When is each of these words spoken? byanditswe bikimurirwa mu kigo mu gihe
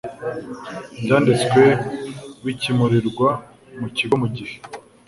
byanditswe 1.03 1.61
bikimurirwa 2.45 3.29
mu 3.79 3.87
kigo 3.97 4.13
mu 4.21 4.27
gihe 4.35 4.55